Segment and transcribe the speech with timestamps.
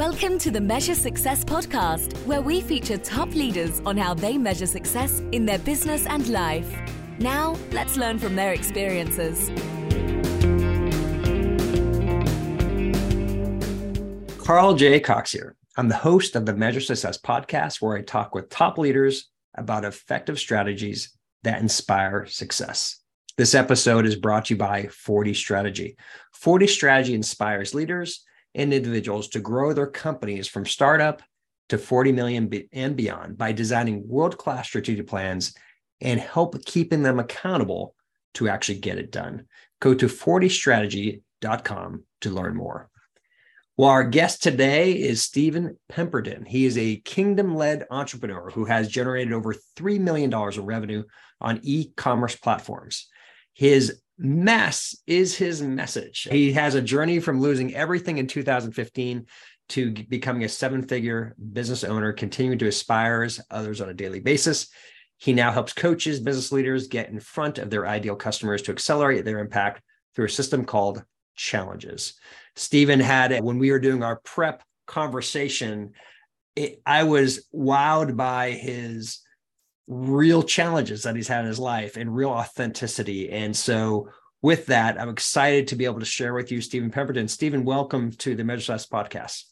[0.00, 4.64] Welcome to the Measure Success podcast, where we feature top leaders on how they measure
[4.64, 6.74] success in their business and life.
[7.18, 9.50] Now, let's learn from their experiences.
[14.38, 15.00] Carl J.
[15.00, 15.54] Cox here.
[15.76, 19.84] I'm the host of the Measure Success podcast, where I talk with top leaders about
[19.84, 23.02] effective strategies that inspire success.
[23.36, 25.98] This episode is brought to you by 40 Strategy.
[26.32, 28.24] 40 Strategy inspires leaders
[28.54, 31.22] and individuals to grow their companies from startup
[31.68, 35.54] to 40 million and beyond by designing world-class strategic plans
[36.00, 37.94] and help keeping them accountable
[38.34, 39.46] to actually get it done.
[39.80, 42.90] Go to 40strategy.com to learn more.
[43.76, 46.44] Well, our guest today is Stephen Pemberton.
[46.44, 51.04] He is a kingdom led entrepreneur who has generated over $3 million in revenue
[51.40, 53.08] on e commerce platforms.
[53.54, 56.28] His mess is his message.
[56.30, 59.26] He has a journey from losing everything in 2015
[59.70, 64.68] to becoming a seven figure business owner, continuing to aspire others on a daily basis.
[65.16, 69.24] He now helps coaches, business leaders get in front of their ideal customers to accelerate
[69.24, 69.82] their impact
[70.14, 71.02] through a system called
[71.36, 72.14] challenges.
[72.56, 75.92] Stephen had, when we were doing our prep conversation,
[76.56, 79.20] it, I was wowed by his
[79.90, 83.28] real challenges that he's had in his life and real authenticity.
[83.28, 84.08] And so,
[84.40, 87.26] with that, I'm excited to be able to share with you Stephen Pemberton.
[87.26, 89.42] Stephen, welcome to the Measure Success podcast.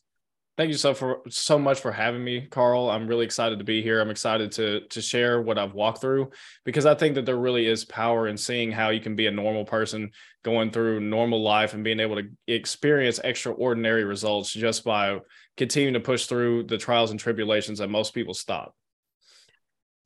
[0.57, 2.89] Thank you so for so much for having me, Carl.
[2.89, 4.01] I'm really excited to be here.
[4.01, 6.31] I'm excited to to share what I've walked through
[6.65, 9.33] because I think that there really is power in seeing how you can be a
[9.33, 10.13] normal person
[10.45, 15.19] going through normal life and being able to experience extraordinary results just by
[15.57, 18.75] continuing to push through the trials and tribulations that most people stop.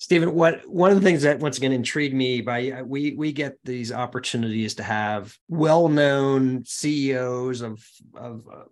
[0.03, 3.31] Stephen, what one of the things that once again intrigued me by uh, we we
[3.31, 8.65] get these opportunities to have well-known CEOs of of uh,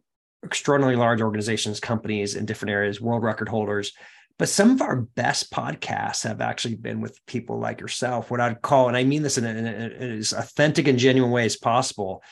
[0.44, 3.92] extraordinarily large organizations, companies in different areas, world record holders.
[4.40, 8.60] But some of our best podcasts have actually been with people like yourself, what I'd
[8.60, 11.44] call, and I mean this in, a, in, a, in as authentic and genuine way
[11.44, 12.24] as possible,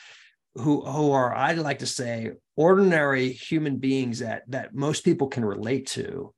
[0.55, 5.45] who who are I'd like to say ordinary human beings that that most people can
[5.45, 6.33] relate to,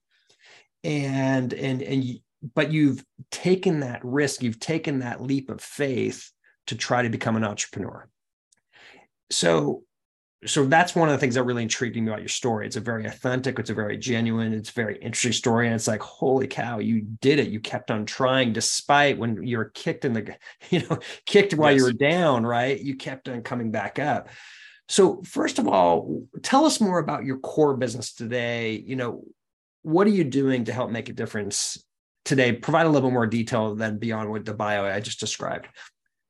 [0.84, 2.22] and and and
[2.56, 6.32] but you've taken that risk, you've taken that leap of faith
[6.68, 8.10] to try to become an entrepreneur.
[9.30, 9.84] So,
[10.46, 12.66] so that's one of the things that really intrigued me about your story.
[12.66, 15.68] It's a very authentic, it's a very genuine, it's a very interesting story.
[15.68, 17.50] And it's like, holy cow, you did it.
[17.50, 20.36] You kept on trying despite when you were kicked in the,
[20.70, 21.80] you know, kicked while yes.
[21.80, 22.80] you were down, right?
[22.80, 24.30] You kept on coming back up.
[24.90, 28.84] So, first of all, tell us more about your core business today.
[28.86, 29.24] You know,
[29.84, 31.82] what are you doing to help make a difference
[32.26, 35.68] today provide a little bit more detail than beyond what the bio I just described.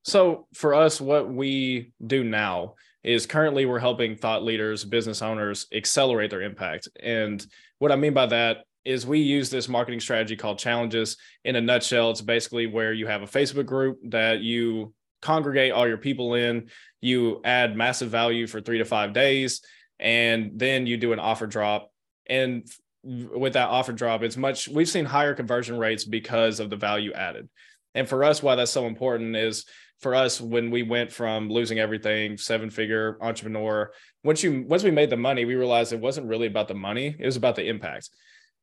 [0.03, 5.68] So for us, what we do now is currently we're helping thought leaders, business owners
[5.74, 6.88] accelerate their impact.
[7.01, 7.46] And
[7.80, 11.18] what I mean by that is we use this marketing strategy called challenges.
[11.44, 15.88] In a nutshell, it's basically where you have a Facebook group that you congregate all
[15.88, 16.69] your people in,
[17.00, 19.62] you add massive value for three to five days,
[20.00, 21.91] and then you do an offer drop.
[22.28, 22.68] And
[23.03, 27.13] with that offer drop, it's much we've seen higher conversion rates because of the value
[27.13, 27.50] added.
[27.94, 29.66] And for us, why that's so important is
[30.00, 33.91] for us when we went from losing everything, seven figure entrepreneur.
[34.23, 37.16] Once you once we made the money, we realized it wasn't really about the money;
[37.19, 38.09] it was about the impact.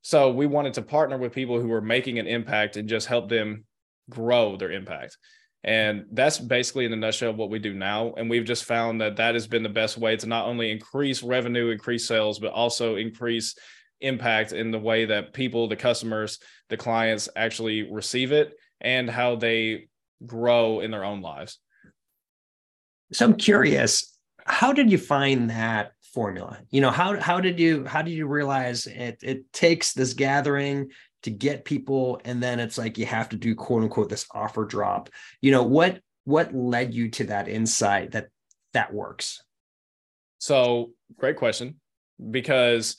[0.02, 3.28] So we wanted to partner with people who were making an impact and just help
[3.28, 3.64] them
[4.08, 5.16] grow their impact.
[5.64, 8.14] And that's basically in a nutshell what we do now.
[8.16, 11.22] And we've just found that that has been the best way to not only increase
[11.22, 13.56] revenue, increase sales, but also increase
[14.00, 16.38] impact in the way that people, the customers,
[16.68, 19.88] the clients actually receive it and how they
[20.26, 21.58] grow in their own lives.
[23.12, 26.58] So I'm curious, how did you find that formula?
[26.70, 30.90] You know, how how did you how did you realize it it takes this gathering
[31.22, 34.64] to get people and then it's like you have to do quote unquote this offer
[34.64, 35.10] drop.
[35.40, 38.28] You know, what what led you to that insight that
[38.74, 39.42] that works?
[40.38, 41.80] So, great question
[42.30, 42.96] because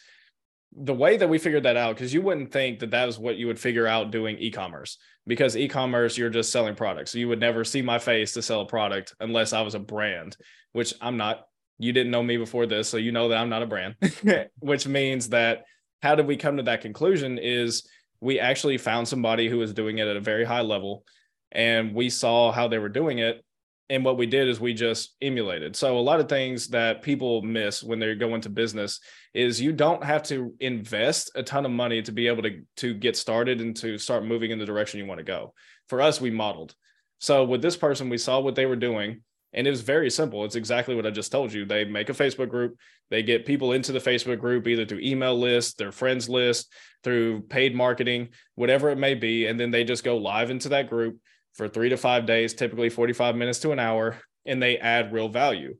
[0.75, 3.37] the way that we figured that out because you wouldn't think that that was what
[3.37, 7.11] you would figure out doing e-commerce because e-commerce you're just selling products.
[7.11, 9.79] So you would never see my face to sell a product unless i was a
[9.79, 10.37] brand
[10.73, 11.45] which i'm not.
[11.81, 13.95] You didn't know me before this so you know that i'm not a brand
[14.59, 15.63] which means that
[16.01, 17.87] how did we come to that conclusion is
[18.21, 21.03] we actually found somebody who was doing it at a very high level
[21.51, 23.43] and we saw how they were doing it
[23.89, 25.75] and what we did is we just emulated.
[25.75, 28.99] So a lot of things that people miss when they go into business
[29.33, 32.93] is you don't have to invest a ton of money to be able to to
[32.93, 35.53] get started and to start moving in the direction you want to go
[35.87, 36.73] for us we modeled
[37.19, 39.21] so with this person we saw what they were doing
[39.53, 40.45] And it was very simple.
[40.45, 41.65] It's exactly what I just told you.
[41.65, 42.77] They make a Facebook group,
[43.09, 46.71] they get people into the Facebook group either through email list, their friends list,
[47.03, 49.47] through paid marketing, whatever it may be.
[49.47, 51.17] And then they just go live into that group
[51.53, 55.29] for three to five days, typically 45 minutes to an hour, and they add real
[55.29, 55.75] value.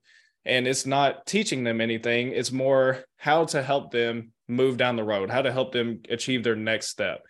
[0.50, 5.04] And it's not teaching them anything, it's more how to help them move down the
[5.04, 7.22] road, how to help them achieve their next step.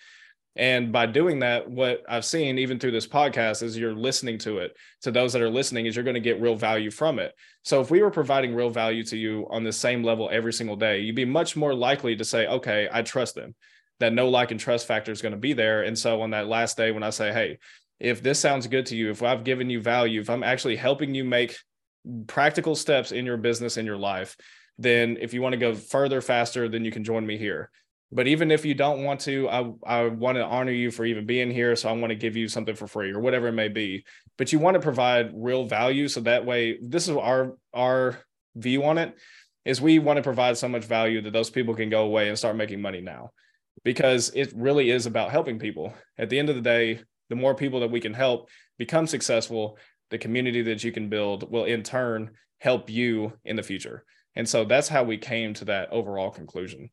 [0.55, 4.59] And by doing that, what I've seen even through this podcast is you're listening to
[4.59, 4.75] it.
[5.01, 7.33] To those that are listening, is you're going to get real value from it.
[7.63, 10.75] So if we were providing real value to you on the same level every single
[10.75, 13.53] day, you'd be much more likely to say, okay, I trust them.
[13.99, 15.83] That know like and trust factor is going to be there.
[15.83, 17.59] And so on that last day, when I say, hey,
[17.99, 21.13] if this sounds good to you, if I've given you value, if I'm actually helping
[21.13, 21.57] you make
[22.27, 24.37] practical steps in your business in your life,
[24.77, 27.69] then if you want to go further faster, then you can join me here.
[28.11, 31.25] But even if you don't want to, I, I want to honor you for even
[31.25, 31.75] being here.
[31.75, 34.03] So I want to give you something for free or whatever it may be.
[34.37, 36.07] But you want to provide real value.
[36.07, 38.17] So that way, this is our our
[38.55, 39.15] view on it
[39.63, 42.37] is we want to provide so much value that those people can go away and
[42.37, 43.31] start making money now.
[43.83, 45.93] Because it really is about helping people.
[46.17, 49.77] At the end of the day, the more people that we can help become successful,
[50.09, 54.03] the community that you can build will in turn help you in the future.
[54.35, 56.89] And so that's how we came to that overall conclusion.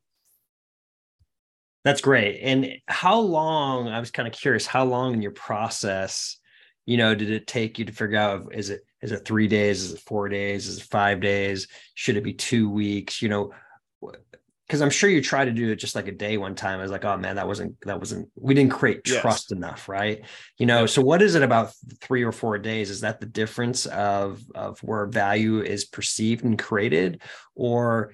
[1.83, 2.39] That's great.
[2.41, 6.37] And how long, I was kind of curious, how long in your process,
[6.85, 9.83] you know, did it take you to figure out is it is it three days,
[9.83, 11.67] is it four days, is it five days?
[11.93, 13.21] Should it be two weeks?
[13.21, 13.53] You know,
[14.67, 16.79] because I'm sure you tried to do it just like a day one time.
[16.79, 19.57] I was like, oh man, that wasn't that wasn't we didn't create trust yes.
[19.57, 20.21] enough, right?
[20.57, 21.71] You know, so what is it about
[22.01, 22.89] three or four days?
[22.89, 27.21] Is that the difference of of where value is perceived and created,
[27.55, 28.13] or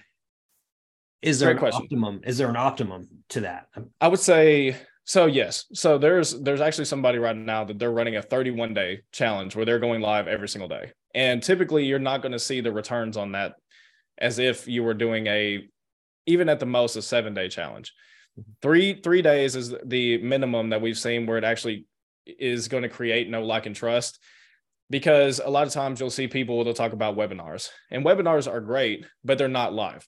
[1.23, 1.83] is there Great an question.
[1.83, 2.21] optimum?
[2.23, 3.67] Is there an optimum to that?
[3.75, 4.75] Um, I would say
[5.05, 5.25] so.
[5.25, 5.65] Yes.
[5.73, 9.65] So there's there's actually somebody right now that they're running a 31 day challenge where
[9.65, 13.17] they're going live every single day, and typically you're not going to see the returns
[13.17, 13.55] on that
[14.19, 15.67] as if you were doing a
[16.25, 17.93] even at the most a seven day challenge.
[18.61, 21.85] Three three days is the minimum that we've seen where it actually
[22.25, 24.19] is going to create know like and trust
[24.89, 28.61] because a lot of times you'll see people they'll talk about webinars and webinars are
[28.61, 30.07] great but they're not live.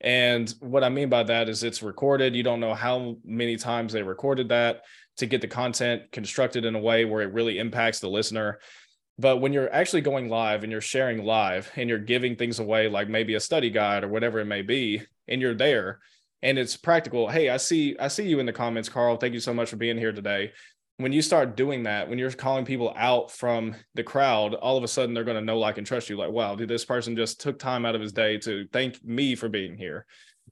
[0.00, 2.34] And what i mean by that is it's recorded.
[2.34, 4.82] You don't know how many times they recorded that
[5.16, 8.58] to get the content constructed in a way where it really impacts the listener
[9.18, 12.88] but when you're actually going live and you're sharing live and you're giving things away,
[12.88, 16.00] like maybe a study guide or whatever it may be, and you're there
[16.42, 17.28] and it's practical.
[17.28, 19.16] Hey, I see, I see you in the comments, Carl.
[19.16, 20.52] Thank you so much for being here today.
[20.98, 24.84] When you start doing that, when you're calling people out from the crowd, all of
[24.84, 26.16] a sudden they're going to know, like, and trust you.
[26.16, 29.34] Like, wow, dude, this person just took time out of his day to thank me
[29.34, 30.06] for being here.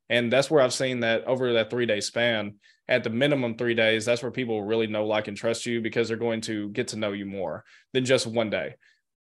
[0.09, 2.55] And that's where I've seen that over that three day span,
[2.93, 6.09] at the minimum three days, that's where people really know, like, and trust you because
[6.09, 8.75] they're going to get to know you more than just one day.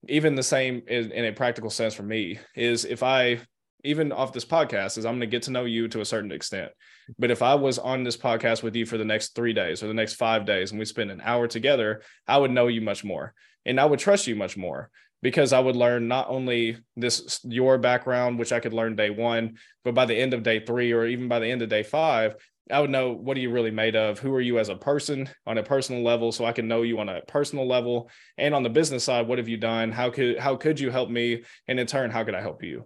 [0.07, 3.39] Even the same in, in a practical sense for me is if I,
[3.83, 6.31] even off this podcast, is I'm going to get to know you to a certain
[6.31, 6.71] extent.
[7.17, 9.88] But if I was on this podcast with you for the next three days or
[9.88, 13.03] the next five days and we spend an hour together, I would know you much
[13.03, 13.33] more
[13.65, 14.91] and I would trust you much more
[15.23, 19.57] because I would learn not only this your background, which I could learn day one,
[19.83, 22.35] but by the end of day three or even by the end of day five,
[22.71, 24.17] I would know what are you really made of?
[24.17, 27.00] Who are you as a person on a personal level, so I can know you
[27.00, 29.91] on a personal level, and on the business side, what have you done?
[29.91, 31.44] How could how could you help me?
[31.67, 32.85] And in turn, how could I help you?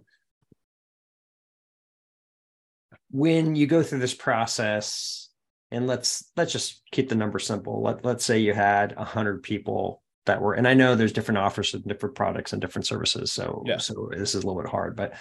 [3.10, 5.30] When you go through this process,
[5.70, 7.82] and let's let's just keep the number simple.
[7.82, 11.38] Let let's say you had a hundred people that were, and I know there's different
[11.38, 13.78] offers and different products and different services, so yeah.
[13.78, 15.14] so this is a little bit hard, but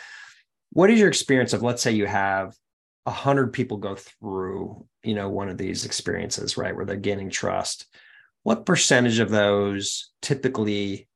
[0.72, 2.54] what is your experience of let's say you have
[3.10, 7.32] a hundred people go through, you know, one of these experiences, right, where they're gaining
[7.32, 7.88] trust,
[8.44, 11.08] what percentage of those typically,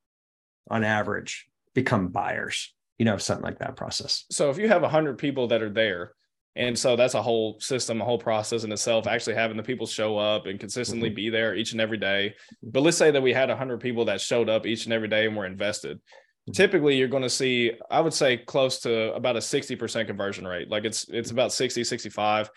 [0.68, 2.74] on average, become buyers?
[2.98, 4.24] You know, something like that process.
[4.30, 6.14] So if you have a hundred people that are there,
[6.56, 9.86] and so that's a whole system, a whole process in itself, actually having the people
[9.86, 11.16] show up and consistently mm-hmm.
[11.16, 12.34] be there each and every day.
[12.36, 12.70] Mm-hmm.
[12.70, 15.26] But let's say that we had 100 people that showed up each and every day
[15.26, 16.00] and were invested
[16.46, 16.52] Hmm.
[16.52, 20.70] typically you're going to see i would say close to about a 60% conversion rate.
[20.70, 22.50] Like it's it's about 60 65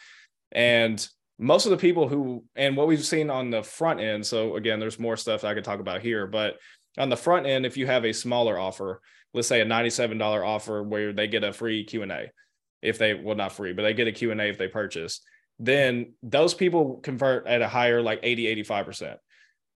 [0.52, 1.08] and
[1.40, 4.80] most of the people who and what we've seen on the front end so again
[4.80, 6.58] there's more stuff i could talk about here but
[6.98, 9.02] on the front end if you have a smaller offer
[9.34, 12.32] let's say a $97 offer where they get a free q&a
[12.82, 15.22] if they well not free but they get a q&a if they purchase
[15.60, 19.18] then those people convert at a higher like 80 85%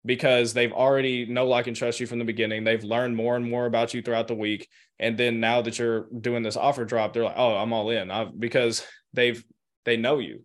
[0.06, 2.64] because they've already know, like, and trust you from the beginning.
[2.64, 4.68] They've learned more and more about you throughout the week.
[5.00, 8.10] And then now that you're doing this offer drop, they're like, oh, I'm all in
[8.10, 9.44] I've, because they've,
[9.86, 10.44] they know you.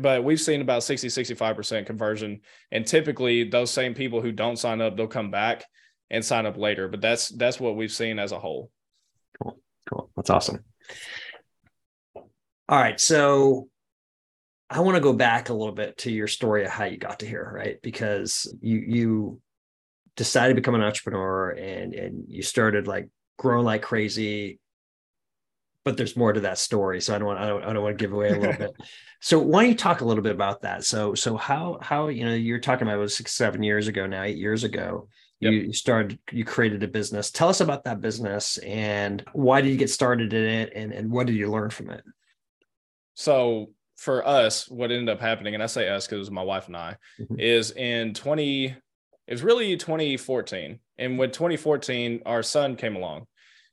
[0.00, 2.40] But we've seen about 60, 65% conversion.
[2.70, 5.64] And typically, those same people who don't sign up, they'll come back
[6.10, 6.88] and sign up later.
[6.88, 8.70] But that's that's what we've seen as a whole.
[9.42, 9.58] Cool.
[9.90, 10.10] Cool.
[10.16, 10.64] That's awesome.
[12.16, 12.98] All right.
[12.98, 13.68] So
[14.72, 17.20] I want to go back a little bit to your story of how you got
[17.20, 17.80] to here, right?
[17.82, 19.40] Because you you
[20.16, 24.58] decided to become an entrepreneur and and you started like growing like crazy.
[25.84, 27.98] But there's more to that story, so I don't want I don't, I don't want
[27.98, 28.72] to give away a little bit.
[29.24, 30.82] So why don't you talk a little bit about that?
[30.82, 34.04] So so how how you know you're talking about it was six seven years ago
[34.04, 35.06] now eight years ago
[35.42, 35.52] Yep.
[35.52, 37.32] You started, you created a business.
[37.32, 41.10] Tell us about that business and why did you get started in it and, and
[41.10, 42.04] what did you learn from it?
[43.14, 43.70] So
[44.02, 46.66] for us, what ended up happening, and I say us because it was my wife
[46.66, 47.38] and I, mm-hmm.
[47.38, 48.76] is in 20, it
[49.30, 50.80] was really 2014.
[50.98, 53.28] And when 2014, our son came along.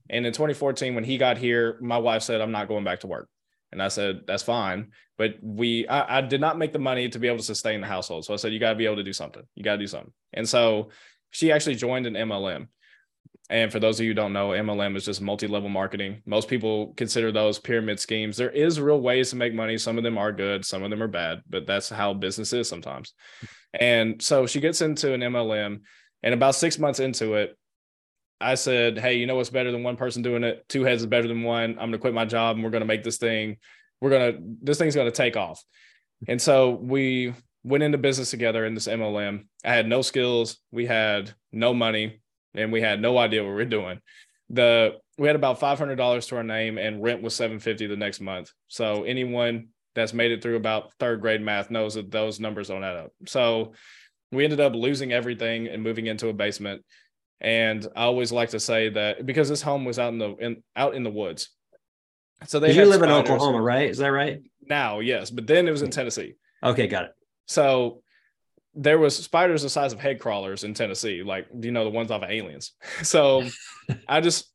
[0.08, 3.08] And in 2014, when he got here, my wife said, I'm not going back to
[3.08, 3.28] work.
[3.72, 4.92] And I said, that's fine.
[5.18, 7.88] But we, I, I did not make the money to be able to sustain the
[7.88, 8.24] household.
[8.24, 9.44] So I said, you got to be able to do something.
[9.56, 10.14] You got to do something.
[10.34, 10.90] And so
[11.32, 12.68] she actually joined an MLM.
[13.50, 16.22] And for those of you who don't know, MLM is just multi-level marketing.
[16.26, 18.38] Most people consider those pyramid schemes.
[18.38, 19.78] There is real ways to make money.
[19.78, 22.70] Some of them are good, some of them are bad, but that's how business is
[22.70, 23.14] sometimes.
[23.74, 25.82] And so she gets into an MLM,
[26.22, 27.58] and about six months into it,
[28.42, 30.68] I said, Hey, you know what's better than one person doing it?
[30.70, 31.72] Two heads is better than one.
[31.72, 33.58] I'm gonna quit my job and we're gonna make this thing,
[34.00, 35.64] we're gonna this thing's gonna take off.
[36.28, 39.46] And so we went into business together in this MLM.
[39.66, 42.22] I had no skills, we had no money,
[42.54, 44.00] and we had no idea what we are doing.
[44.50, 47.86] The we had about five hundred dollars to our name, and rent was seven fifty
[47.88, 48.52] the next month.
[48.68, 52.84] So anyone that's made it through about third grade math knows that those numbers don't
[52.84, 53.12] add up.
[53.28, 53.74] So
[54.32, 56.84] we ended up losing everything and moving into a basement.
[57.42, 60.64] And I always like to say that because this home was out in the in,
[60.76, 61.50] out in the woods.
[62.46, 63.30] So they you live spiders.
[63.30, 63.90] in Oklahoma, right?
[63.90, 64.42] Is that right?
[64.62, 66.36] Now, yes, but then it was in Tennessee.
[66.64, 67.12] Okay, got it.
[67.48, 68.02] So
[68.82, 72.12] there was spiders the size of head crawlers in Tennessee, like you know the ones
[72.12, 72.72] off of aliens.
[73.04, 73.44] So
[74.08, 74.50] I just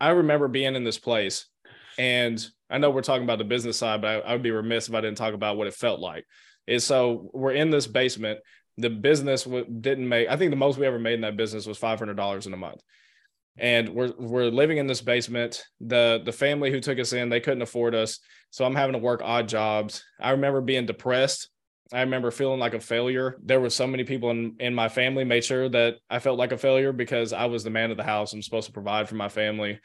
[0.00, 1.46] I remember being in this place,
[1.96, 4.88] and I know we're talking about the business side, but I, I would be remiss
[4.88, 6.24] if I didn't talk about what it felt like.
[6.66, 8.40] Is so we're in this basement.
[8.76, 10.28] The business didn't make.
[10.28, 12.54] I think the most we ever made in that business was five hundred dollars in
[12.54, 12.82] a month
[13.56, 15.64] and we're we're living in this basement.
[15.80, 18.18] The the family who took us in, they couldn't afford us,
[18.50, 20.02] so I'm having to work odd jobs.
[20.20, 21.50] I remember being depressed
[21.92, 23.36] I remember feeling like a failure.
[23.42, 26.52] There were so many people in, in my family made sure that I felt like
[26.52, 28.32] a failure because I was the man of the house.
[28.32, 29.78] I'm supposed to provide for my family.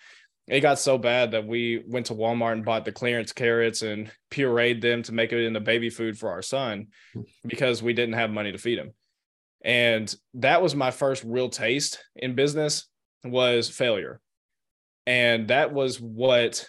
[0.47, 4.11] It got so bad that we went to Walmart and bought the clearance carrots and
[4.31, 6.87] pureed them to make it into baby food for our son
[7.45, 8.93] because we didn't have money to feed him.
[9.63, 12.87] And that was my first real taste in business
[13.23, 14.21] was failure.
[15.05, 16.65] And that was what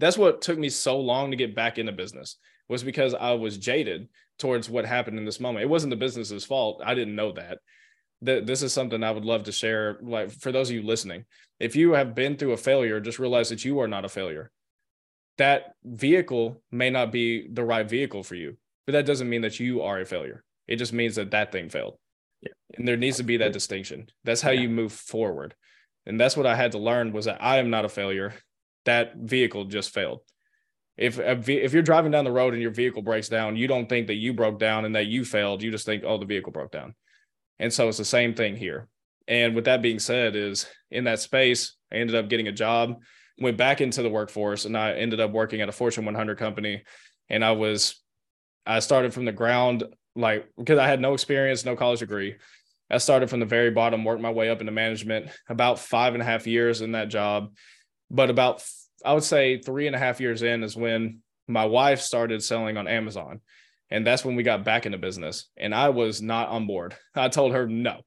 [0.00, 3.58] that's what took me so long to get back into business was because I was
[3.58, 5.64] jaded towards what happened in this moment.
[5.64, 6.82] It wasn't the business's fault.
[6.84, 7.58] I didn't know that.
[8.22, 9.98] That this is something I would love to share.
[10.02, 11.24] Like for those of you listening,
[11.60, 14.50] if you have been through a failure, just realize that you are not a failure.
[15.38, 18.56] That vehicle may not be the right vehicle for you,
[18.86, 20.44] but that doesn't mean that you are a failure.
[20.66, 21.98] It just means that that thing failed.
[22.40, 22.52] Yeah.
[22.76, 24.08] And there needs to be that distinction.
[24.22, 24.62] That's how yeah.
[24.62, 25.54] you move forward.
[26.06, 28.34] And that's what I had to learn was that I am not a failure.
[28.84, 30.20] That vehicle just failed
[30.96, 33.88] if uh, if you're driving down the road and your vehicle breaks down, you don't
[33.88, 35.62] think that you broke down and that you failed.
[35.62, 36.94] You just think, oh, the vehicle broke down.
[37.58, 38.88] And so it's the same thing here.
[39.26, 43.00] And with that being said, is in that space, I ended up getting a job,
[43.38, 46.82] went back into the workforce, and I ended up working at a Fortune 100 company.
[47.28, 48.00] And I was,
[48.66, 49.84] I started from the ground,
[50.14, 52.36] like because I had no experience, no college degree.
[52.90, 55.30] I started from the very bottom, worked my way up into management.
[55.48, 57.54] About five and a half years in that job,
[58.10, 58.62] but about
[59.04, 62.76] I would say three and a half years in is when my wife started selling
[62.76, 63.40] on Amazon.
[63.90, 65.48] And that's when we got back into business.
[65.56, 66.96] And I was not on board.
[67.14, 68.00] I told her no.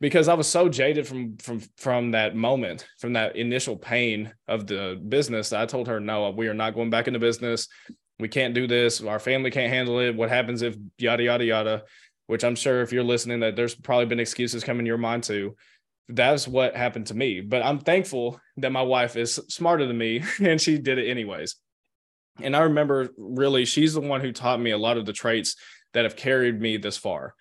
[0.00, 4.66] Because I was so jaded from from from that moment, from that initial pain of
[4.66, 7.68] the business, I told her, no, we are not going back into business.
[8.18, 9.00] We can't do this.
[9.02, 10.14] Our family can't handle it.
[10.14, 11.82] What happens if yada yada yada?
[12.26, 15.22] Which I'm sure if you're listening, that there's probably been excuses coming in your mind
[15.22, 15.56] too
[16.08, 17.40] that's what happened to me.
[17.40, 21.56] But I'm thankful that my wife is smarter than me and she did it anyways.
[22.40, 25.56] And I remember really, she's the one who taught me a lot of the traits
[25.92, 27.34] that have carried me this far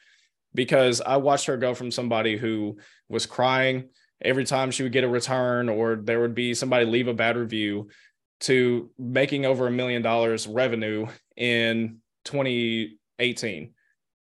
[0.53, 2.77] because I watched her go from somebody who
[3.09, 3.89] was crying
[4.21, 7.35] every time she would get a return or there would be somebody leave a bad
[7.35, 7.89] review
[8.41, 13.73] to making over a million dollars revenue in 2018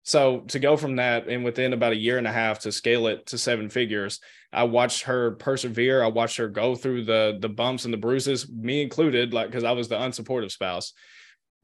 [0.03, 3.07] so to go from that and within about a year and a half to scale
[3.07, 4.19] it to seven figures,
[4.51, 6.03] I watched her persevere.
[6.03, 9.63] I watched her go through the the bumps and the bruises, me included, like because
[9.63, 10.93] I was the unsupportive spouse.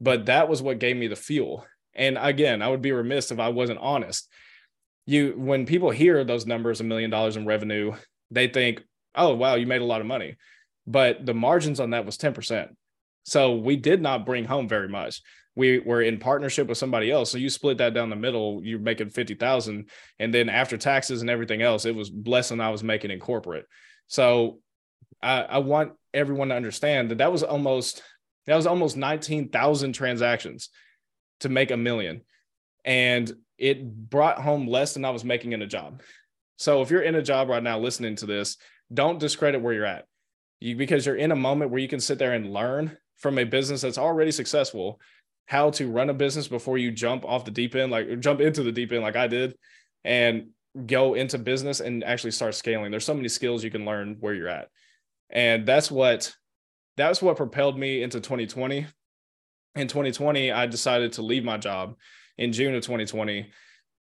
[0.00, 1.66] But that was what gave me the fuel.
[1.94, 4.28] And again, I would be remiss if I wasn't honest.
[5.06, 7.92] you when people hear those numbers a million dollars in revenue
[8.30, 8.82] they think
[9.14, 10.36] oh wow you made a lot of money
[10.86, 12.68] but the margins on that was 10%
[13.24, 15.22] so we did not bring home very much.
[15.54, 17.30] We were in partnership with somebody else.
[17.30, 21.28] So you split that down the middle you're making 50000 and then after taxes and
[21.28, 23.66] everything else it was less than i was making in corporate.
[24.06, 24.60] So
[25.22, 28.02] I, I want everyone to understand that that was almost
[28.46, 30.70] that was almost 19000 transactions
[31.40, 32.22] to make a million.
[32.84, 36.00] And it brought home less than I was making in a job.
[36.56, 38.56] So if you're in a job right now listening to this,
[38.92, 40.06] don't discredit where you're at.
[40.60, 43.44] You, because you're in a moment where you can sit there and learn from a
[43.44, 45.00] business that's already successful
[45.46, 48.62] how to run a business before you jump off the deep end, like jump into
[48.62, 49.56] the deep end, like I did,
[50.04, 50.48] and
[50.86, 52.90] go into business and actually start scaling.
[52.90, 54.68] There's so many skills you can learn where you're at.
[55.30, 56.34] And that's what
[56.96, 58.86] that's what propelled me into 2020.
[59.76, 61.96] In 2020, I decided to leave my job
[62.36, 63.50] in June of 2020.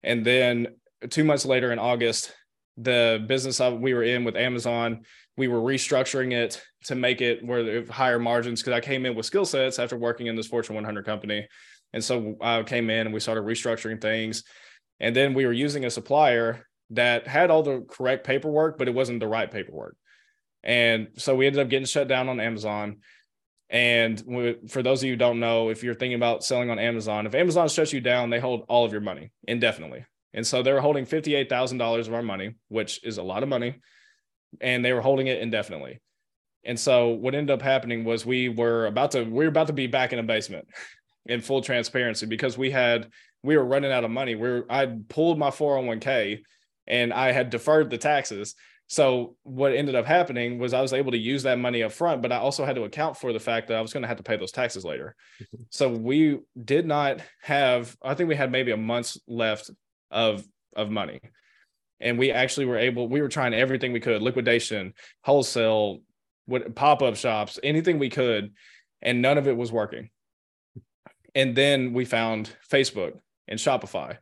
[0.04, 0.68] And then
[1.10, 2.34] two months later in August,
[2.78, 5.04] the business we were in with Amazon,
[5.36, 9.26] we were restructuring it to make it where higher margins because I came in with
[9.26, 11.48] skill sets after working in this Fortune 100 company.
[11.94, 14.44] And so I came in and we started restructuring things.
[15.00, 18.94] And then we were using a supplier that had all the correct paperwork, but it
[18.94, 19.96] wasn't the right paperwork.
[20.64, 22.98] And so we ended up getting shut down on Amazon.
[23.70, 24.24] And
[24.70, 27.68] for those of you don't know, if you're thinking about selling on Amazon, if Amazon
[27.68, 30.06] shuts you down, they hold all of your money indefinitely.
[30.38, 33.82] And so they were holding $58,000 of our money, which is a lot of money.
[34.62, 36.00] And they were holding it indefinitely.
[36.64, 39.74] And so what ended up happening was we were about to, we were about to
[39.74, 40.68] be back in a basement
[41.26, 43.10] in full transparency because we had,
[43.42, 44.36] we were running out of money.
[44.36, 46.42] We are I pulled my 401k
[46.86, 48.54] and I had deferred the taxes.
[48.86, 52.22] So what ended up happening was I was able to use that money up front,
[52.22, 54.18] but I also had to account for the fact that I was going to have
[54.18, 55.16] to pay those taxes later.
[55.42, 55.64] Mm-hmm.
[55.72, 59.72] So we did not have, I think we had maybe a month's left
[60.12, 60.46] of
[60.76, 61.20] of money.
[62.00, 66.02] And we actually were able, we were trying everything we could, liquidation, wholesale,
[66.46, 68.54] what pop-up shops, anything we could,
[69.02, 70.10] and none of it was working.
[71.34, 73.14] And then we found Facebook
[73.48, 74.18] and Shopify.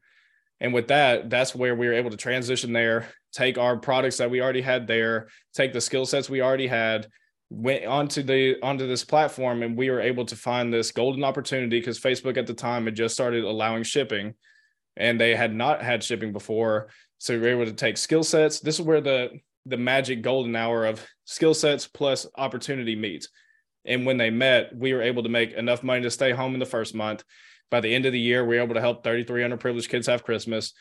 [0.62, 4.32] And with that, that's where we were able to transition there take our products that
[4.32, 7.08] we already had there, take the skill sets we already had,
[7.50, 11.80] went onto the onto this platform, and we were able to find this golden opportunity
[11.80, 14.34] because Facebook at the time had just started allowing shipping,
[14.98, 16.88] and they had not had shipping before.
[17.18, 18.60] So we were able to take skill sets.
[18.60, 23.30] This is where the the magic golden hour of skill sets plus opportunity meets.
[23.86, 26.60] And when they met, we were able to make enough money to stay home in
[26.60, 27.24] the first month.
[27.72, 30.24] By the end of the year, we were able to help 33 underprivileged kids have
[30.24, 30.74] Christmas.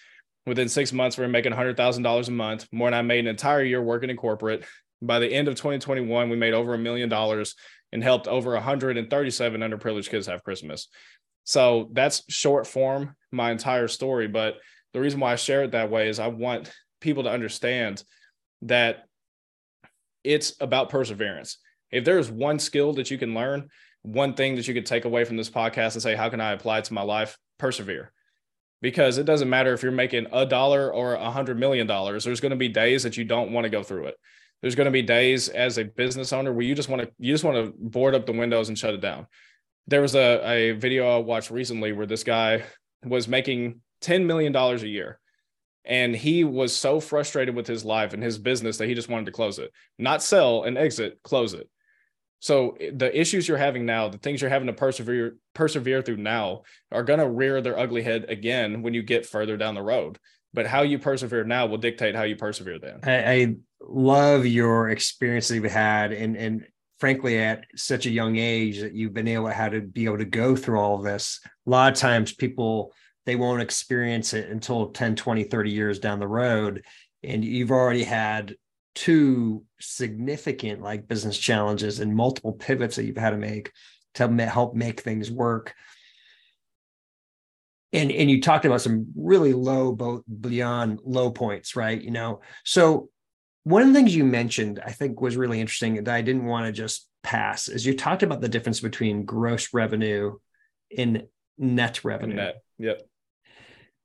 [0.46, 3.62] Within six months, we were making $100,000 a month, more than I made an entire
[3.62, 4.64] year working in corporate.
[5.00, 7.54] By the end of 2021, we made over a million dollars
[7.92, 10.88] and helped over 137 underprivileged kids have Christmas.
[11.44, 14.28] So that's short form, my entire story.
[14.28, 14.56] But
[14.92, 18.02] the reason why I share it that way is I want people to understand
[18.62, 19.04] that
[20.22, 21.58] it's about perseverance.
[21.90, 23.68] If there's one skill that you can learn,
[24.02, 26.52] one thing that you could take away from this podcast and say, how can I
[26.52, 27.38] apply it to my life?
[27.58, 28.12] Persevere
[28.84, 32.22] because it doesn't matter if you're making a dollar or a hundred million dollars.
[32.22, 34.16] There's going to be days that you don't want to go through it.
[34.60, 37.32] There's going to be days as a business owner where you just want to you
[37.32, 39.26] just want to board up the windows and shut it down.
[39.86, 42.64] There was a, a video I watched recently where this guy
[43.04, 45.18] was making $10 million a year.
[45.84, 49.26] And he was so frustrated with his life and his business that he just wanted
[49.26, 51.68] to close it, not sell and exit, close it.
[52.40, 56.18] So eh, the issues you're having now, the things you're having to persevere persevere through
[56.18, 59.82] now are going to rear their ugly head again when you get further down the
[59.82, 60.18] road.
[60.52, 63.00] But how you persevere now will dictate how you persevere then.
[63.02, 66.66] I, I love your experience that you've had and and
[67.04, 70.24] frankly at such a young age that you've been able how to be able to
[70.24, 71.38] go through all this.
[71.66, 72.94] A lot of times people
[73.26, 76.82] they won't experience it until 10, 20, 30 years down the road.
[77.22, 78.56] And you've already had
[78.94, 83.70] two significant like business challenges and multiple pivots that you've had to make
[84.14, 85.74] to help make things work
[87.92, 92.40] and and you talked about some really low both beyond low points right you know
[92.64, 93.08] so
[93.64, 96.66] one of the things you mentioned i think was really interesting that i didn't want
[96.66, 100.36] to just pass is you talked about the difference between gross revenue
[100.96, 101.24] and
[101.58, 102.36] net revenue.
[102.36, 103.02] net yep.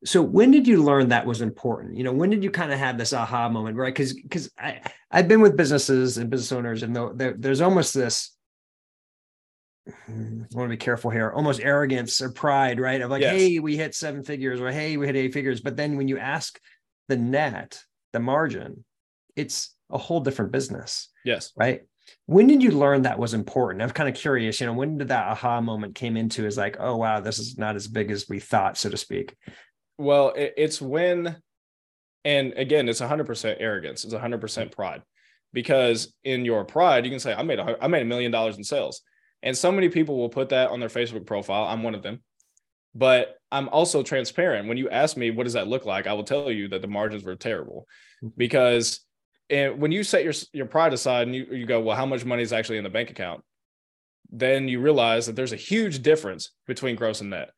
[0.06, 1.98] So when did you learn that was important?
[1.98, 3.94] You know when did you kind of have this aha moment right?
[3.94, 8.36] Because because i i've been with businesses and business owners and there, there's almost this
[10.06, 13.02] hmm, i want to be careful here almost arrogance or pride right?
[13.02, 13.36] Of like yes.
[13.36, 15.60] hey we hit seven figures or hey we hit eight figures.
[15.60, 16.60] But then when you ask
[17.10, 17.82] the net
[18.14, 18.86] the margin
[19.36, 21.82] it's a whole different business yes right
[22.26, 25.10] when did you learn that was important i'm kind of curious you know when did
[25.10, 28.28] that aha moment came into is like oh wow this is not as big as
[28.30, 29.36] we thought so to speak
[30.00, 31.38] well, it, it's when
[32.26, 34.04] And again, it's 100% arrogance.
[34.04, 35.02] It's 100% pride
[35.54, 38.58] because in your pride, you can say, I made a, I made a million dollars
[38.58, 39.02] in sales.
[39.44, 41.66] And so many people will put that on their Facebook profile.
[41.66, 42.24] I'm one of them.
[42.96, 44.68] But I'm also transparent.
[44.68, 46.08] When you ask me, what does that look like?
[46.08, 47.88] I will tell you that the margins were terrible
[48.24, 48.34] mm-hmm.
[48.36, 49.02] because
[49.50, 52.26] and when you set your, your pride aside and you, you go, well, how much
[52.26, 53.44] money is actually in the bank account?
[54.32, 57.50] Then you realize that there's a huge difference between gross and net.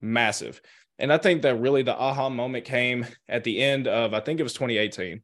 [0.00, 0.60] Massive.
[0.98, 4.40] And I think that really the aha moment came at the end of, I think
[4.40, 5.22] it was 2018.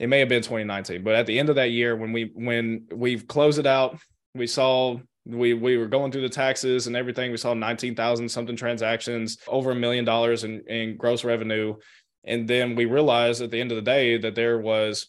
[0.00, 2.86] It may have been 2019, but at the end of that year, when we when
[2.90, 3.98] we've closed it out,
[4.34, 7.30] we saw we we were going through the taxes and everything.
[7.30, 11.76] We saw 19,000 something transactions, over a million dollars in, in gross revenue.
[12.24, 15.06] And then we realized at the end of the day that there was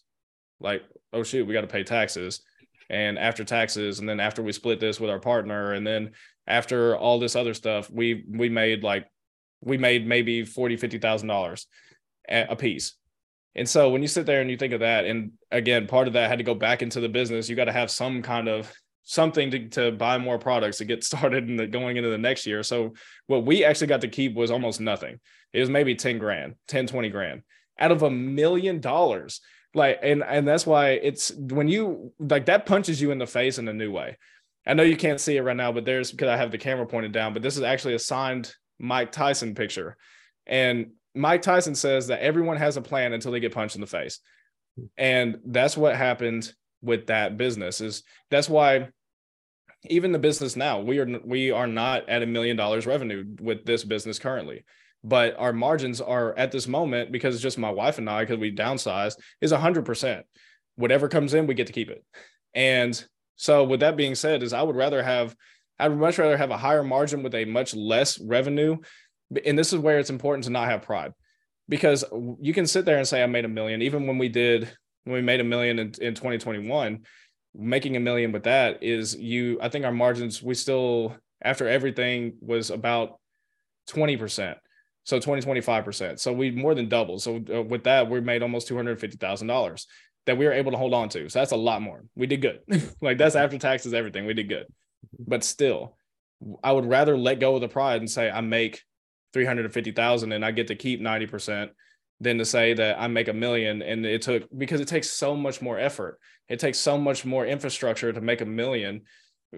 [0.61, 2.41] like, oh shoot, we got to pay taxes.
[2.89, 6.11] And after taxes, and then after we split this with our partner, and then
[6.45, 9.07] after all this other stuff, we we made like
[9.61, 11.67] we made maybe forty, fifty thousand dollars
[12.29, 12.95] a piece.
[13.55, 16.13] And so when you sit there and you think of that, and again, part of
[16.13, 18.71] that had to go back into the business, you got to have some kind of
[19.03, 22.45] something to, to buy more products to get started in the going into the next
[22.45, 22.63] year.
[22.63, 22.93] So
[23.27, 25.19] what we actually got to keep was almost nothing.
[25.53, 27.41] It was maybe 10 grand, 10, 20 grand
[27.79, 29.41] out of a million dollars.
[29.73, 33.57] Like, and and that's why it's when you like that punches you in the face
[33.57, 34.17] in a new way.
[34.65, 36.85] I know you can't see it right now, but there's because I have the camera
[36.85, 39.97] pointed down, but this is actually a signed Mike Tyson picture.
[40.45, 43.87] And Mike Tyson says that everyone has a plan until they get punched in the
[43.87, 44.19] face.
[44.97, 48.89] And that's what happened with that business is that's why
[49.89, 53.65] even the business now we are we are not at a million dollars revenue with
[53.65, 54.63] this business currently
[55.03, 58.37] but our margins are at this moment because it's just my wife and I because
[58.37, 60.23] we downsized is 100%
[60.75, 62.03] whatever comes in we get to keep it.
[62.53, 63.03] And
[63.35, 65.35] so with that being said is I would rather have
[65.79, 68.77] I would much rather have a higher margin with a much less revenue.
[69.45, 71.13] And this is where it's important to not have pride
[71.67, 72.03] because
[72.39, 73.81] you can sit there and say I made a million.
[73.81, 74.71] Even when we did
[75.05, 77.01] when we made a million in, in 2021
[77.53, 82.33] making a million with that is you i think our margins we still after everything
[82.39, 83.19] was about
[83.89, 84.55] 20%
[85.03, 87.21] so 20 25% so we more than doubled.
[87.21, 89.85] So uh, with that we made almost $250000
[90.27, 91.29] that we were able to hold on to.
[91.29, 92.03] So that's a lot more.
[92.15, 92.59] We did good.
[93.01, 94.25] Like that's after taxes everything.
[94.25, 94.65] We did good.
[95.19, 95.97] But still
[96.63, 98.81] i would rather let go of the pride and say i make
[99.33, 101.69] 350000 and i get to keep 90%
[102.21, 105.35] than to say that I make a million and it took because it takes so
[105.35, 106.19] much more effort.
[106.47, 109.01] It takes so much more infrastructure to make a million.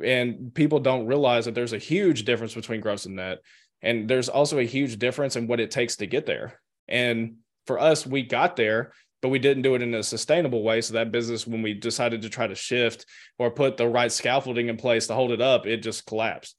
[0.01, 3.39] And people don't realize that there's a huge difference between gross and net.
[3.83, 6.59] And there's also a huge difference in what it takes to get there.
[6.87, 7.35] And
[7.67, 10.81] for us, we got there, but we didn't do it in a sustainable way.
[10.81, 13.05] So that business, when we decided to try to shift
[13.37, 16.55] or put the right scaffolding in place to hold it up, it just collapsed.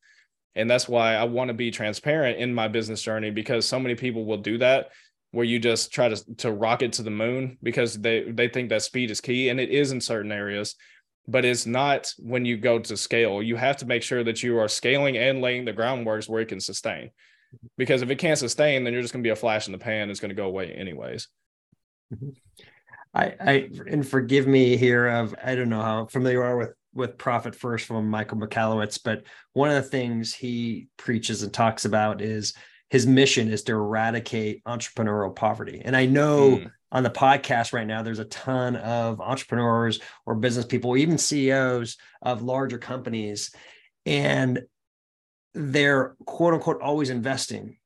[0.54, 3.94] And that's why I want to be transparent in my business journey because so many
[3.94, 4.90] people will do that
[5.32, 8.82] where you just try to to rocket to the moon because they they think that
[8.82, 10.76] speed is key and it is in certain areas
[11.26, 14.58] but it's not when you go to scale you have to make sure that you
[14.58, 17.10] are scaling and laying the groundwork where it can sustain
[17.76, 19.78] because if it can't sustain then you're just going to be a flash in the
[19.78, 21.28] pan it's going to go away anyways
[22.12, 22.30] mm-hmm.
[23.14, 26.72] I, I and forgive me here of I don't know how familiar you are with
[26.94, 31.84] with Profit First from Michael Michalowicz, but one of the things he preaches and talks
[31.84, 32.54] about is
[32.88, 35.82] his mission is to eradicate entrepreneurial poverty.
[35.84, 36.70] And I know mm.
[36.94, 41.96] On the podcast right now, there's a ton of entrepreneurs or business people, even CEOs
[42.22, 43.52] of larger companies,
[44.06, 44.62] and
[45.54, 47.78] they're quote unquote always investing.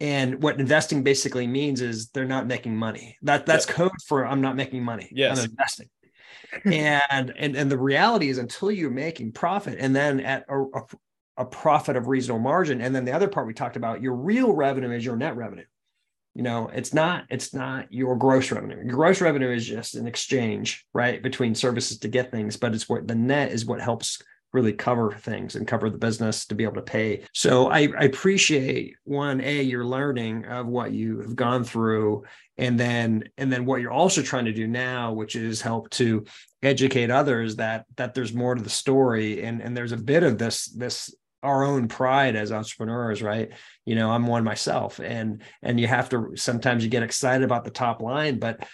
[0.00, 3.16] And what investing basically means is they're not making money.
[3.22, 3.74] That that's yep.
[3.74, 5.10] code for I'm not making money.
[5.10, 5.40] Yes.
[5.40, 5.88] I'm investing.
[6.64, 10.82] and and and the reality is until you're making profit and then at a, a,
[11.38, 12.80] a profit of reasonable margin.
[12.80, 15.64] And then the other part we talked about, your real revenue is your net revenue.
[16.34, 18.76] You know, it's not it's not your gross revenue.
[18.76, 22.88] Your gross revenue is just an exchange, right, between services to get things, but it's
[22.88, 26.64] what the net is what helps really cover things and cover the business to be
[26.64, 27.22] able to pay.
[27.34, 32.24] So I, I, appreciate one, a your learning of what you have gone through,
[32.56, 36.24] and then and then what you're also trying to do now, which is help to
[36.62, 40.38] educate others that that there's more to the story, and and there's a bit of
[40.38, 43.50] this this our own pride as entrepreneurs right?
[43.84, 47.64] You know i'm one myself and and you have to sometimes you get excited about
[47.64, 48.66] the top line but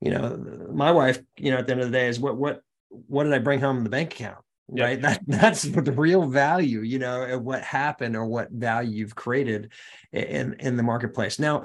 [0.00, 2.60] you know my wife you know at the end of the day is what what
[2.88, 4.38] what did i bring home in the bank account?
[4.70, 5.00] Right?
[5.00, 9.72] That that's the real value you know of what happened or what value you've created
[10.12, 11.38] in in the marketplace.
[11.38, 11.64] Now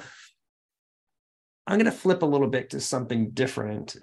[1.66, 3.96] i'm going to flip a little bit to something different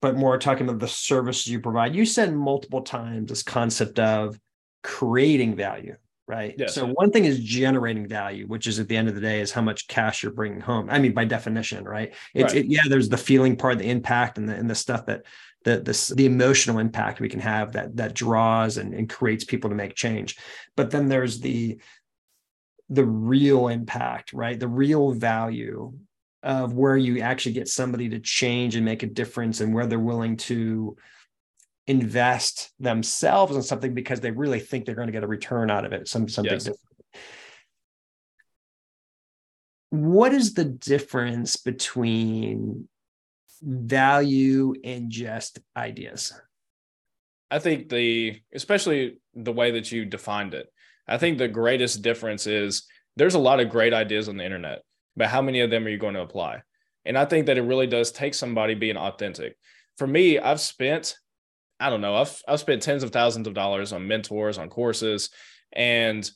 [0.00, 1.94] but more talking about the services you provide.
[1.94, 4.38] You said multiple times this concept of
[4.82, 5.96] creating value
[6.28, 6.54] right?
[6.58, 6.74] Yes.
[6.74, 9.50] So one thing is generating value, which is at the end of the day is
[9.50, 10.88] how much cash you're bringing home.
[10.90, 12.14] I mean, by definition, right?
[12.34, 12.64] It's Right.
[12.64, 15.22] It, yeah, there's the feeling part, the impact, and the and the stuff that
[15.64, 19.70] the the the emotional impact we can have that that draws and, and creates people
[19.70, 20.36] to make change.
[20.76, 21.80] But then there's the
[22.90, 24.60] the real impact, right?
[24.60, 25.94] The real value
[26.42, 29.98] of where you actually get somebody to change and make a difference and where they're
[29.98, 30.96] willing to
[31.88, 35.84] invest themselves in something because they really think they're going to get a return out
[35.84, 36.64] of it some something Yes.
[36.64, 36.80] different
[39.90, 42.88] what is the difference between
[43.62, 46.38] value and just ideas
[47.50, 50.70] I think the especially the way that you defined it.
[51.06, 54.82] I think the greatest difference is there's a lot of great ideas on the internet,
[55.16, 56.60] but how many of them are you going to apply?
[57.06, 59.56] And I think that it really does take somebody being authentic.
[59.96, 61.16] For me, I've spent
[61.80, 65.30] I don't know, I've I've spent tens of thousands of dollars on mentors, on courses,
[65.72, 66.28] and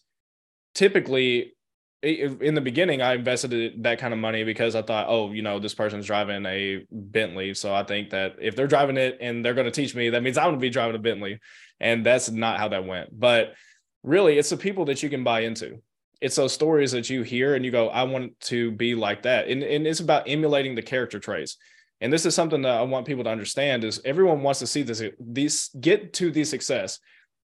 [0.74, 1.54] typically
[2.02, 5.60] in the beginning i invested that kind of money because i thought oh you know
[5.60, 7.54] this person's driving a bentley.
[7.54, 10.22] So i think that if they're driving it and they're going to teach me that
[10.22, 11.38] means i'm going to be driving a bentley.
[11.78, 13.08] And that's not how that went.
[13.18, 13.54] But
[14.02, 15.82] really it's the people that you can buy into.
[16.20, 19.48] It's those stories that you hear and you go i want to be like that.
[19.48, 21.56] And, and it's about emulating the character traits
[22.02, 24.82] and this is something that i want people to understand is everyone wants to see
[24.82, 26.98] this these get to the success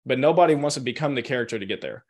[0.05, 2.03] but nobody wants to become the character to get there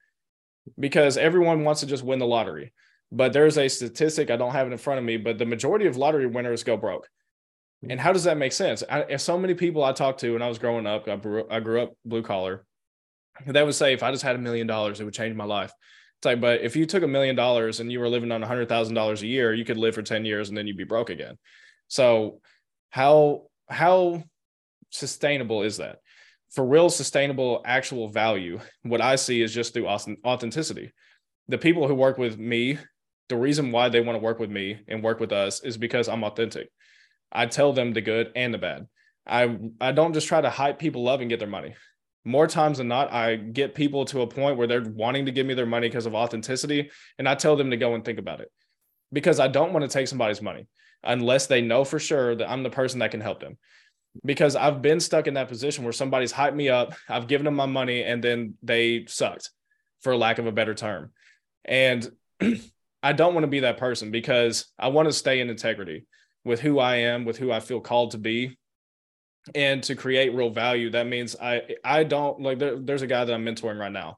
[0.79, 2.73] because everyone wants to just win the lottery.
[3.11, 5.87] But there's a statistic, I don't have it in front of me, but the majority
[5.87, 7.07] of lottery winners go broke.
[7.89, 8.83] And how does that make sense?
[8.89, 11.59] I, so many people I talked to when I was growing up, I grew, I
[11.59, 12.65] grew up blue collar,
[13.45, 15.71] they would say, if I just had a million dollars, it would change my life.
[16.19, 18.47] It's like, but if you took a million dollars and you were living on a
[18.47, 20.83] hundred thousand dollars a year, you could live for 10 years and then you'd be
[20.83, 21.37] broke again.
[21.87, 22.41] So
[22.89, 24.23] how, how
[24.89, 25.99] sustainable is that?
[26.51, 30.93] For real sustainable actual value, what I see is just through authenticity.
[31.49, 32.77] The people who work with me,
[33.29, 36.07] the reason why they want to work with me and work with us is because
[36.07, 36.69] I'm authentic.
[37.31, 38.87] I tell them the good and the bad.
[39.25, 41.75] I I don't just try to hype people up and get their money.
[42.23, 45.45] More times than not, I get people to a point where they're wanting to give
[45.45, 48.39] me their money because of authenticity, and I tell them to go and think about
[48.39, 48.49] it
[49.11, 50.67] because I don't want to take somebody's money
[51.03, 53.57] unless they know for sure that I'm the person that can help them.
[54.25, 57.55] Because I've been stuck in that position where somebody's hyped me up, I've given them
[57.55, 59.51] my money, and then they sucked,
[60.01, 61.11] for lack of a better term.
[61.65, 62.09] And
[63.03, 66.05] I don't want to be that person because I want to stay in integrity
[66.43, 68.57] with who I am, with who I feel called to be,
[69.55, 70.89] and to create real value.
[70.89, 74.17] That means I I don't like there, there's a guy that I'm mentoring right now.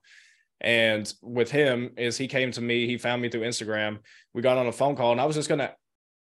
[0.62, 4.00] And with him is he came to me, he found me through Instagram.
[4.34, 5.74] We got on a phone call and I was just gonna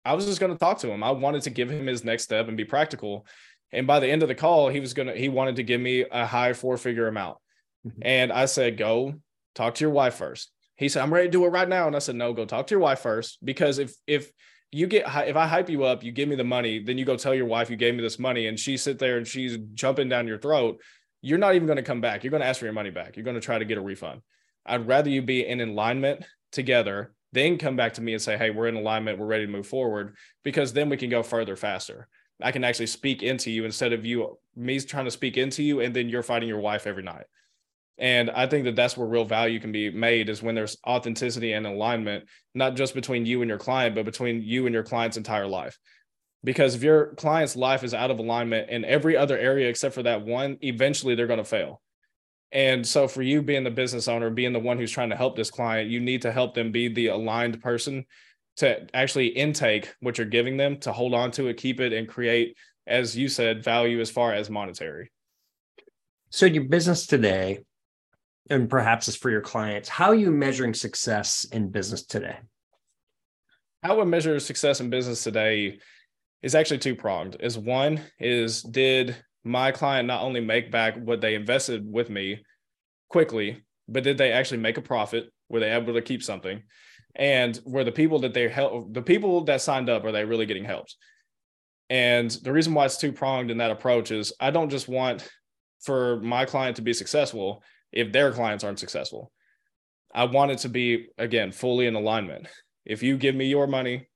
[0.07, 1.03] I was just gonna talk to him.
[1.03, 3.25] I wanted to give him his next step and be practical.
[3.71, 6.05] And by the end of the call, he was gonna he wanted to give me
[6.09, 7.37] a high four figure amount.
[7.85, 7.93] Mhm.
[8.01, 9.15] And I said, go
[9.55, 10.51] talk to your wife first.
[10.75, 11.87] He said, I'm ready to do it right now.
[11.87, 13.39] And I said, no, go talk to your wife first.
[13.43, 14.31] Because if if
[14.71, 17.17] you get if I hype you up, you give me the money, then you go
[17.17, 20.09] tell your wife you gave me this money, and she sit there and she's jumping
[20.09, 20.81] down your throat.
[21.21, 22.23] You're not even going to come back.
[22.23, 23.15] You're going to ask for your money back.
[23.15, 24.21] You're going to try to get a refund.
[24.65, 28.49] I'd rather you be in alignment together, then come back to me and say, "Hey,
[28.49, 29.19] we're in alignment.
[29.19, 32.07] We're ready to move forward," because then we can go further faster.
[32.41, 35.79] I can actually speak into you instead of you me trying to speak into you,
[35.81, 37.25] and then you're fighting your wife every night.
[37.97, 41.53] And I think that that's where real value can be made is when there's authenticity
[41.53, 45.17] and alignment, not just between you and your client, but between you and your client's
[45.17, 45.79] entire life.
[46.43, 50.03] Because if your client's life is out of alignment in every other area except for
[50.03, 51.81] that one, eventually they're going to fail.
[52.51, 55.35] And so, for you being the business owner, being the one who's trying to help
[55.35, 58.05] this client, you need to help them be the aligned person
[58.57, 62.07] to actually intake what you're giving them, to hold on to it, keep it, and
[62.07, 62.55] create,
[62.87, 65.11] as you said, value as far as monetary.
[66.29, 67.59] So your business today,
[68.49, 72.37] and perhaps it's for your clients, how are you measuring success in business today?
[73.83, 75.79] how I measure success in business today
[76.41, 77.37] is actually two pronged.
[77.39, 82.43] Is one is did my client not only make back what they invested with me
[83.09, 85.31] quickly, but did they actually make a profit?
[85.49, 86.63] Were they able to keep something?
[87.15, 90.45] And were the people that they help the people that signed up, are they really
[90.45, 90.95] getting helped?
[91.89, 95.27] And the reason why it's two pronged in that approach is I don't just want
[95.81, 99.31] for my client to be successful if their clients aren't successful.
[100.13, 102.47] I want it to be, again, fully in alignment.
[102.85, 104.07] If you give me your money,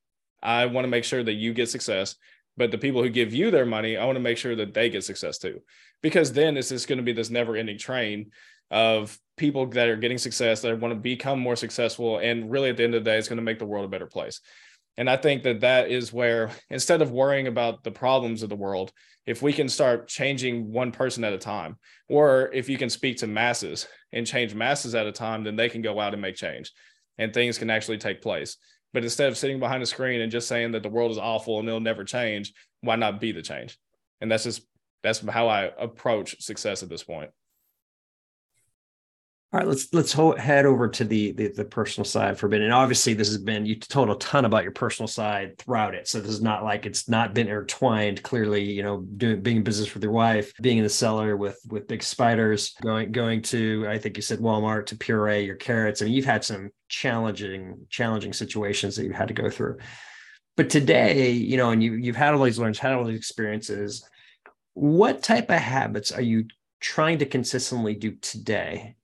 [0.41, 2.15] I want to make sure that you get success.
[2.57, 4.89] But the people who give you their money, I want to make sure that they
[4.89, 5.61] get success too.
[6.01, 8.31] Because then it's just going to be this never ending train
[8.69, 12.19] of people that are getting success that want to become more successful.
[12.19, 13.89] And really, at the end of the day, it's going to make the world a
[13.89, 14.41] better place.
[14.97, 18.55] And I think that that is where instead of worrying about the problems of the
[18.55, 18.91] world,
[19.25, 21.77] if we can start changing one person at a time,
[22.09, 25.69] or if you can speak to masses and change masses at a time, then they
[25.69, 26.71] can go out and make change
[27.17, 28.57] and things can actually take place.
[28.93, 31.59] But instead of sitting behind a screen and just saying that the world is awful
[31.59, 33.77] and it'll never change, why not be the change?
[34.19, 34.63] And that's just
[35.03, 37.31] that's how I approach success at this point.
[39.53, 42.63] All right, let's let's head over to the, the, the personal side for a minute.
[42.63, 46.07] And obviously, this has been you told a ton about your personal side throughout it.
[46.07, 48.23] So this is not like it's not been intertwined.
[48.23, 51.59] Clearly, you know, doing being in business with your wife, being in the cellar with
[51.67, 56.01] with big spiders, going going to I think you said Walmart to puree your carrots.
[56.01, 59.79] I mean, you've had some challenging challenging situations that you've had to go through.
[60.55, 64.07] But today, you know, and you you've had all these learns, had all these experiences.
[64.75, 66.45] What type of habits are you
[66.79, 68.95] trying to consistently do today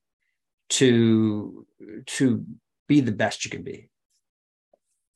[0.69, 1.65] to
[2.05, 2.45] to
[2.87, 3.89] be the best you can be.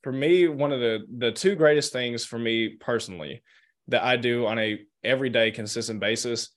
[0.04, 3.44] For me one of the the two greatest things for me personally
[3.88, 6.50] that i do on a everyday consistent basis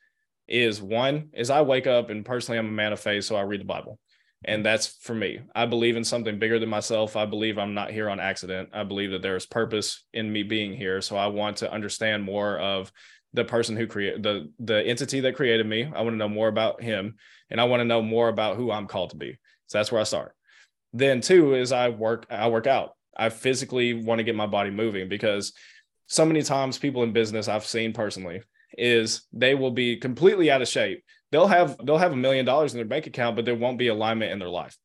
[0.46, 3.42] is one is i wake up and personally i'm a man of faith so i
[3.42, 3.98] read the bible.
[4.46, 5.40] And that's for me.
[5.54, 7.16] I believe in something bigger than myself.
[7.16, 8.68] I believe i'm not here on accident.
[8.74, 11.00] I believe that there's purpose in me being here.
[11.00, 12.92] So i want to understand more of
[13.34, 15.84] the person who created the the entity that created me.
[15.84, 17.16] I want to know more about him,
[17.50, 19.38] and I want to know more about who I'm called to be.
[19.66, 20.34] So that's where I start.
[20.92, 22.92] Then two is I work I work out.
[23.16, 25.52] I physically want to get my body moving because
[26.06, 28.42] so many times people in business I've seen personally
[28.78, 31.04] is they will be completely out of shape.
[31.32, 33.88] They'll have they'll have a million dollars in their bank account, but there won't be
[33.88, 34.76] alignment in their life,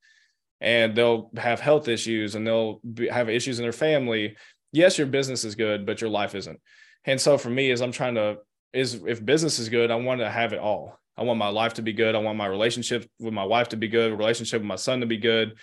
[0.60, 4.36] and they'll have health issues and they'll be, have issues in their family.
[4.72, 6.60] Yes, your business is good, but your life isn't.
[7.06, 8.40] And so for me, is I'm trying to
[8.74, 11.00] is if business is good, I want to have it all.
[11.18, 12.16] I want my life to be good.
[12.16, 15.06] I want my relationship with my wife to be good, relationship with my son to
[15.06, 15.58] be good.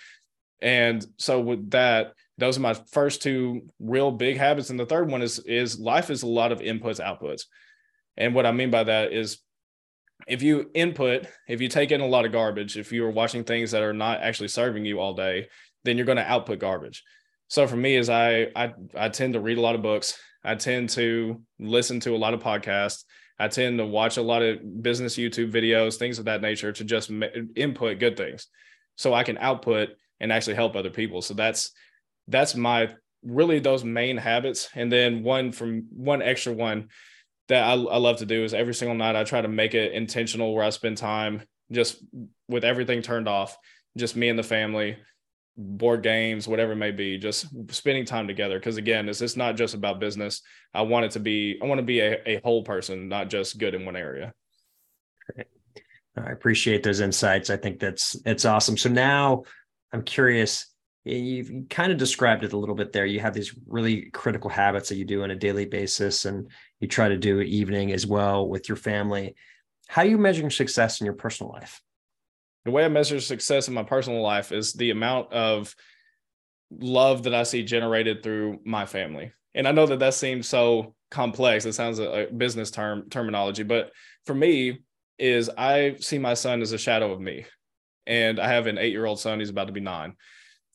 [0.61, 4.69] And so with that, those are my first two real big habits.
[4.69, 7.43] And the third one is is life is a lot of inputs, outputs.
[8.17, 9.39] And what I mean by that is
[10.27, 13.43] if you input, if you take in a lot of garbage, if you are watching
[13.43, 15.47] things that are not actually serving you all day,
[15.83, 17.03] then you're going to output garbage.
[17.47, 20.19] So for me, is I I I tend to read a lot of books.
[20.47, 23.03] I tend to listen to a lot of podcasts.
[23.37, 26.83] I tend to watch a lot of business YouTube videos, things of that nature to
[26.83, 27.11] just
[27.55, 28.47] input good things
[28.95, 31.21] so I can output and actually help other people.
[31.21, 31.71] So that's
[32.27, 32.89] that's my
[33.23, 34.69] really those main habits.
[34.73, 36.89] And then one from one extra one
[37.49, 39.93] that I, I love to do is every single night I try to make it
[39.93, 42.01] intentional where I spend time just
[42.47, 43.57] with everything turned off,
[43.97, 44.97] just me and the family,
[45.57, 48.59] board games, whatever it may be, just spending time together.
[48.59, 50.41] Because again, it's, it's not just about business.
[50.73, 53.57] I want it to be, I want to be a, a whole person, not just
[53.57, 54.33] good in one area.
[55.33, 55.47] Great.
[56.17, 57.49] I appreciate those insights.
[57.49, 58.77] I think that's it's awesome.
[58.77, 59.43] So now
[59.93, 60.67] I'm curious.
[61.05, 63.05] You've kind of described it a little bit there.
[63.05, 66.87] You have these really critical habits that you do on a daily basis, and you
[66.87, 69.35] try to do evening as well with your family.
[69.87, 71.81] How are you measuring success in your personal life?
[72.67, 75.73] The way I measure success in my personal life is the amount of
[76.69, 79.31] love that I see generated through my family.
[79.55, 81.65] And I know that that seems so complex.
[81.65, 83.91] It sounds a business term terminology, but
[84.25, 84.79] for me,
[85.17, 87.45] is I see my son as a shadow of me.
[88.05, 90.15] And I have an eight year old son, he's about to be nine.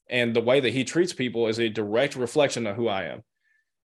[0.08, 3.22] And the way that he treats people is a direct reflection of who I am.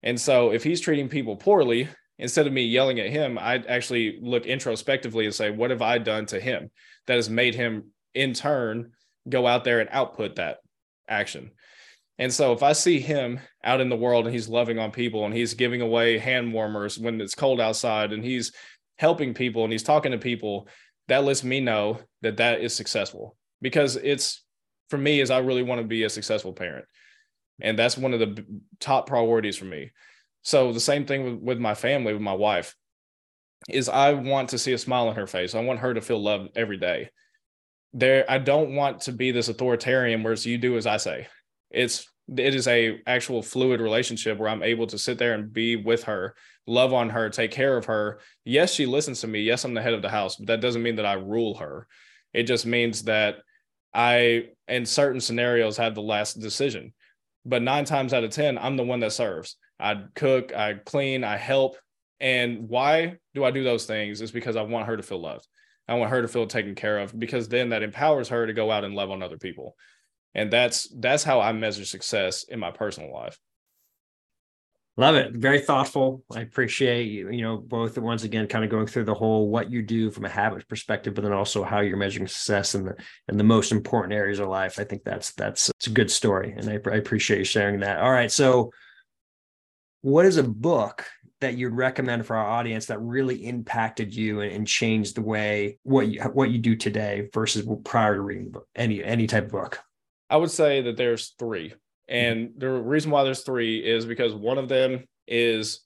[0.03, 1.89] And so if he's treating people poorly,
[2.19, 5.99] instead of me yelling at him, I actually look introspectively and say, what have I
[5.99, 6.71] done to him
[7.07, 8.93] that has made him in turn
[9.29, 10.59] go out there and output that
[11.09, 11.51] action.
[12.19, 15.25] And so if I see him out in the world and he's loving on people
[15.25, 18.53] and he's giving away hand warmers when it's cold outside and he's
[18.97, 20.69] helping people and he's talking to people,
[21.09, 24.45] that lets me know that that is successful because it's
[24.91, 26.85] for me is I really want to be a successful parent.
[27.61, 28.45] And that's one of the
[28.81, 29.91] top priorities for me.
[30.43, 32.77] So the same thing with, with my family, with my wife,
[33.69, 35.55] is I want to see a smile on her face.
[35.55, 37.11] I want her to feel loved every day
[37.95, 41.27] there i don't want to be this authoritarian where it's you do as i say.
[41.71, 45.77] It's it is a actual fluid relationship where i'm able to sit there and be
[45.77, 46.35] with her
[46.67, 48.19] love on her take care of her.
[48.45, 49.41] Yes she listens to me.
[49.41, 51.87] Yes i'm the head of the house but that doesn't mean that i rule her.
[52.33, 53.37] It just means that
[53.95, 56.93] i in certain scenarios have the last decision.
[57.47, 59.57] But nine times out of ten i'm the one that serves.
[59.79, 61.77] I cook i clean i help.
[62.19, 65.47] And why do i do those things is because i want her to feel loved
[65.87, 68.71] I want her to feel taken care of because then that empowers her to go
[68.71, 69.77] out and love on other people.
[70.35, 73.39] And that's that's how I measure success in my personal life.
[74.97, 75.33] Love it.
[75.33, 76.23] Very thoughtful.
[76.33, 79.69] I appreciate you, you know, both once again kind of going through the whole what
[79.69, 82.97] you do from a habit perspective, but then also how you're measuring success in the
[83.29, 84.79] in the most important areas of life.
[84.79, 86.55] I think that's that's it's a good story.
[86.57, 87.99] And I, I appreciate you sharing that.
[87.99, 88.31] All right.
[88.31, 88.71] So
[90.03, 91.05] what is a book
[91.45, 95.79] that you'd recommend for our audience that really impacted you and, and changed the way
[95.83, 99.81] what you what you do today versus prior to reading any any type of book?
[100.29, 101.69] I would say that there's three.
[101.69, 102.15] Mm-hmm.
[102.15, 105.81] And the reason why there's three is because one of them is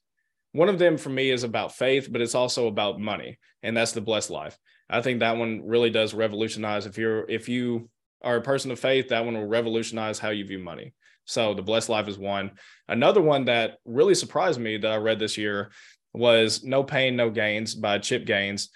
[0.52, 3.38] one of them for me is about faith, but it's also about money.
[3.62, 4.56] And that's the blessed life.
[4.88, 6.86] I think that one really does revolutionize.
[6.86, 7.90] If you're if you
[8.22, 10.94] are a person of faith, that one will revolutionize how you view money.
[11.24, 12.52] So the blessed life is one.
[12.88, 15.70] Another one that really surprised me that I read this year
[16.14, 18.70] was No Pain, No Gaines by Chip Gaines.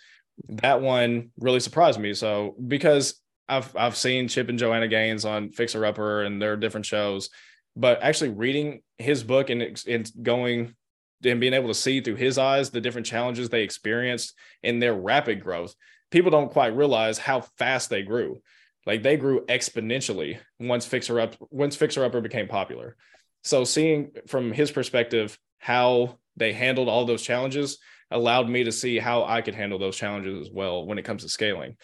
[0.48, 2.14] That one really surprised me.
[2.14, 6.86] So because I've I've seen Chip and Joanna Gaines on Fixer Upper and their different
[6.86, 7.30] shows,
[7.74, 10.74] but actually reading his book and, and going
[11.24, 14.94] and being able to see through his eyes the different challenges they experienced in their
[14.94, 15.74] rapid growth,
[16.10, 18.40] people don't quite realize how fast they grew.
[18.86, 22.96] Like they grew exponentially once Fixer Up once Fixer Upper became popular.
[23.44, 27.78] So seeing from his perspective how they handled all those challenges
[28.10, 31.22] allowed me to see how I could handle those challenges as well when it comes
[31.22, 31.76] to scaling.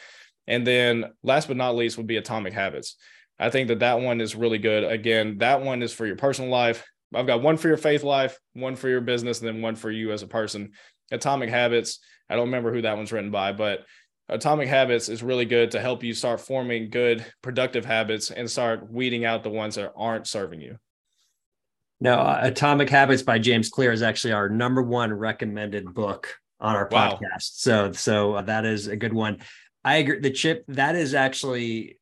[0.47, 2.97] And then last but not least would be Atomic Habits.
[3.39, 4.85] I think that that one is really good.
[4.85, 6.87] Again, that one is for your personal life.
[7.15, 9.91] I've got one for your faith life, one for your business, and then one for
[9.91, 10.73] you as a person.
[11.11, 13.85] Atomic Habits, I don't remember who that one's written by, but
[14.29, 18.91] Atomic Habits is really good to help you start forming good, productive habits and start
[18.91, 20.79] weeding out the ones that aren't serving you.
[22.01, 26.77] Now, uh, Atomic Habits by James Clear is actually our number one recommended book on
[26.77, 27.13] our wow.
[27.13, 27.61] podcast.
[27.61, 29.39] So, so uh, that is a good one.
[29.85, 30.21] I agree.
[30.21, 31.99] The chip that is actually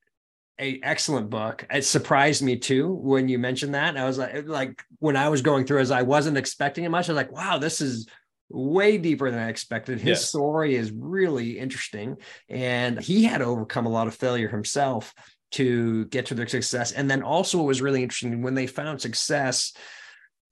[0.59, 1.66] a excellent book.
[1.70, 3.97] It surprised me too when you mentioned that.
[3.97, 7.09] I was like, like when I was going through, as I wasn't expecting it much.
[7.09, 8.09] I was like, wow, this is
[8.49, 9.99] way deeper than I expected.
[9.99, 10.28] His yes.
[10.28, 12.16] story is really interesting,
[12.49, 15.14] and he had to overcome a lot of failure himself
[15.53, 16.92] to get to their success.
[16.92, 19.72] And then also, what was really interesting when they found success,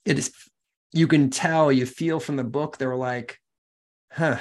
[0.05, 0.33] it is
[0.93, 3.39] you can tell, you feel from the book, they were like,
[4.13, 4.39] "Huh,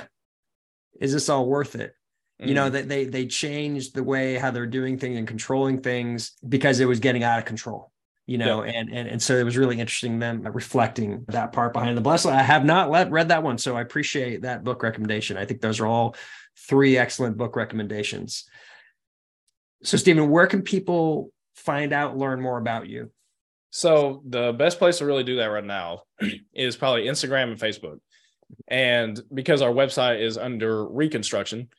[0.99, 1.93] is this all worth it?"
[2.39, 2.73] you know mm.
[2.73, 6.85] that they they changed the way how they're doing things and controlling things because it
[6.85, 7.91] was getting out of control
[8.25, 11.97] you know and, and and so it was really interesting them reflecting that part behind
[11.97, 12.31] the blessing.
[12.31, 15.37] i have not let, read that one so i appreciate that book recommendation.
[15.37, 16.15] I think those are all
[16.69, 18.45] three excellent book recommendations.
[19.83, 23.11] So stephen where can people find out learn more about you?
[23.71, 26.03] So the best place to really do that right now
[26.53, 27.99] is probably instagram and facebook.
[28.67, 31.69] And because our website is under reconstruction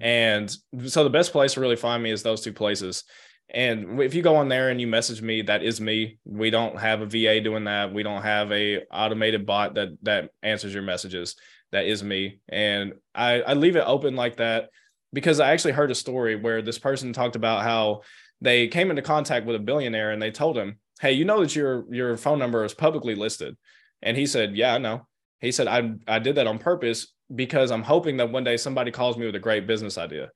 [0.00, 0.54] and
[0.86, 3.04] so the best place to really find me is those two places.
[3.50, 6.18] And if you go on there and you message me, that is me.
[6.24, 7.92] We don't have a VA doing that.
[7.94, 11.34] We don't have a automated bot that that answers your messages.
[11.72, 12.40] That is me.
[12.48, 14.70] And I, I leave it open like that
[15.12, 18.02] because I actually heard a story where this person talked about how
[18.40, 21.56] they came into contact with a billionaire and they told him, Hey, you know that
[21.56, 23.56] your your phone number is publicly listed.
[24.02, 25.06] And he said, Yeah, I know.
[25.40, 28.90] He said, I I did that on purpose because I'm hoping that one day somebody
[28.90, 30.30] calls me with a great business idea.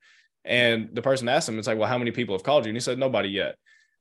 [0.45, 2.69] And the person asked him, it's like, well, how many people have called you?
[2.69, 3.55] And he said, nobody yet.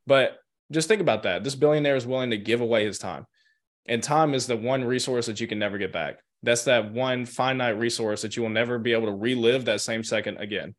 [0.06, 0.38] But
[0.70, 1.44] just think about that.
[1.44, 3.26] This billionaire is willing to give away his time.
[3.86, 6.18] And time is the one resource that you can never get back.
[6.42, 10.02] That's that one finite resource that you will never be able to relive that same
[10.02, 10.74] second again.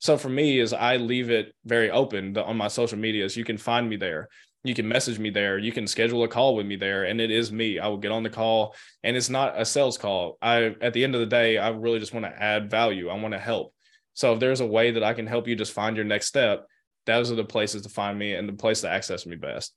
[0.00, 3.36] So for me, is I leave it very open on my social medias.
[3.36, 4.28] You can find me there
[4.64, 7.30] you can message me there you can schedule a call with me there and it
[7.30, 10.74] is me i will get on the call and it's not a sales call i
[10.80, 13.32] at the end of the day i really just want to add value i want
[13.32, 13.72] to help
[14.18, 16.66] so if there's a way that i can help you just find your next step
[17.08, 19.74] those are the places to find me and the place to access me best.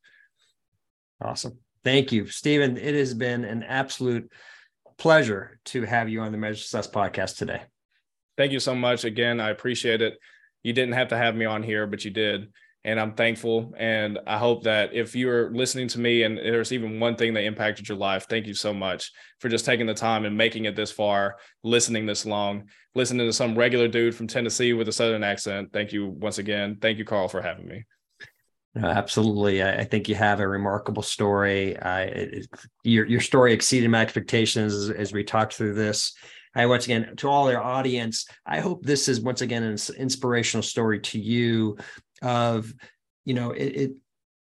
[1.23, 1.57] Awesome.
[1.81, 2.27] Thank you.
[2.27, 4.29] Stephen it has been an absolute
[4.97, 7.61] pleasure to have you on the measure success podcast today.
[8.37, 9.05] Thank you so much.
[9.05, 10.17] Again i appreciate it.
[10.61, 12.51] You didn't have to have me on here but you did
[12.83, 13.73] and I'm thankful.
[13.77, 17.43] And I hope that if you're listening to me and there's even one thing that
[17.43, 20.75] impacted your life, thank you so much for just taking the time and making it
[20.75, 22.63] this far, listening this long,
[22.95, 25.71] listening to some regular dude from Tennessee with a Southern accent.
[25.71, 26.77] Thank you once again.
[26.81, 27.85] Thank you, Carl, for having me.
[28.75, 29.61] absolutely.
[29.61, 31.77] I, I, think you have a remarkable story.
[31.77, 32.47] I, it,
[32.83, 36.13] your, your story exceeded my expectations as, as we talked through this.
[36.55, 40.63] I once again to all our audience, I hope this is once again an inspirational
[40.63, 41.77] story to you
[42.21, 42.73] of
[43.25, 43.91] you know it, it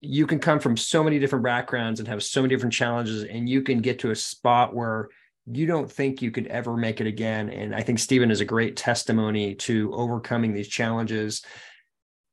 [0.01, 3.47] you can come from so many different backgrounds and have so many different challenges and
[3.47, 5.09] you can get to a spot where
[5.45, 7.49] you don't think you could ever make it again.
[7.49, 11.43] And i think stephen is a great testimony to overcoming these challenges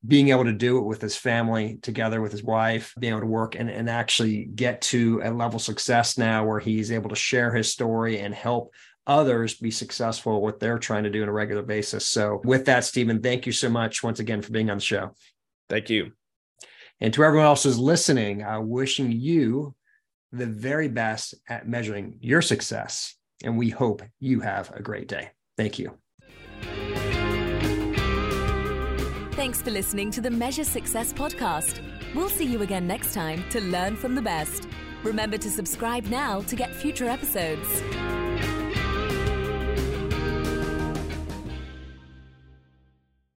[0.06, 3.26] being able to do it with his family together with his wife being able to
[3.26, 7.16] work and, and actually get to a level of success now where he's able to
[7.16, 8.72] share his story and help
[9.10, 12.06] others be successful what they're trying to do on a regular basis.
[12.06, 15.14] So, with that, Stephen, thank you so much once again for being on the show.
[15.68, 16.12] Thank you.
[17.00, 19.74] And to everyone else who's listening, uh, wishing you
[20.32, 23.16] the very best at measuring your success.
[23.42, 25.30] And we hope you have a great day.
[25.56, 25.98] Thank you.
[29.32, 31.80] Thanks for listening to the Measure Success podcast.
[32.14, 34.68] We'll see you again next time to learn from the best.
[35.02, 38.19] Remember to subscribe now to get future episodes.